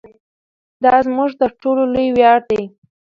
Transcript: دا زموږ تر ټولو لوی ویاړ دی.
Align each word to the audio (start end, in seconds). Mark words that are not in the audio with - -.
دا 0.83 0.95
زموږ 1.05 1.29
تر 1.41 1.51
ټولو 1.61 1.83
لوی 1.93 2.07
ویاړ 2.15 2.39
دی. 2.49 2.63